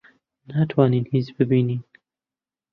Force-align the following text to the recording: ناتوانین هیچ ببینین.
ناتوانین 0.47 1.05
هیچ 1.13 1.33
ببینین. 1.37 1.83